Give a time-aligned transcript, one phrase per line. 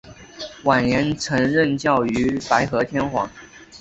[0.63, 3.29] 晚年曾任教于白河天皇。